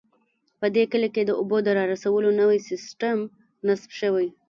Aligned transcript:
په 0.59 0.67
دې 0.75 0.83
کلي 0.91 1.09
کې 1.15 1.23
د 1.25 1.31
اوبو 1.39 1.57
د 1.63 1.67
رارسولو 1.77 2.29
نوی 2.41 2.57
سیسټم 2.69 3.17
نصب 3.67 3.89
شوی 3.99 4.27